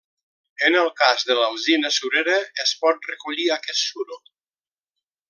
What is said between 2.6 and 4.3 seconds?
es pot recollir aquest suro.